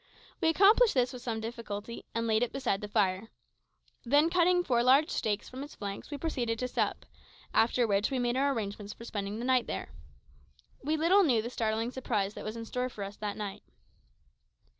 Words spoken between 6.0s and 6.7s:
we proceeded to